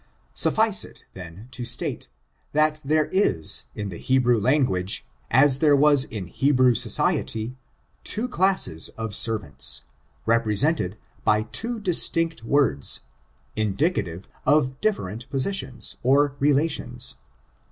[0.01, 2.07] ^^hi^^^^«^^^«^} I fil6 (TBicrmuES Suffice k, then, to state,
[2.53, 7.55] that there ia, io the H^rew^ language, as there was in Hehrew society,
[8.03, 9.83] two classes of servants,
[10.25, 13.01] represented by two distinct words,
[13.55, 17.17] indicativa of different positions, or relations.